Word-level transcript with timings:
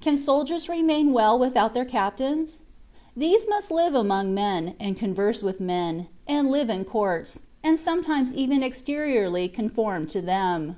Can 0.00 0.16
soldiers 0.16 0.68
remain 0.68 1.12
well 1.12 1.36
without 1.36 1.74
their 1.74 1.84
captains? 1.84 2.60
These 3.16 3.48
must 3.48 3.72
live 3.72 3.92
among 3.92 4.32
men, 4.32 4.76
and 4.78 4.96
converse 4.96 5.42
with 5.42 5.58
men, 5.58 6.06
and 6.28 6.48
live 6.48 6.70
in 6.70 6.84
courts, 6.84 7.40
and 7.60 7.76
some 7.76 8.00
times 8.04 8.32
even 8.34 8.62
exteriorly 8.62 9.48
conform 9.48 10.06
to 10.10 10.20
them. 10.22 10.76